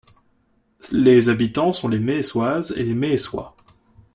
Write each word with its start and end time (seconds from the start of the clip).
Les 0.91 1.29
habitants 1.29 1.73
sont 1.73 1.87
les 1.87 1.99
Méessoises 1.99 2.73
et 2.75 2.81
les 2.81 2.95
Méessois. 2.95 3.55